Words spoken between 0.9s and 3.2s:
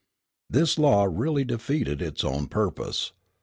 really defeated its own purpose.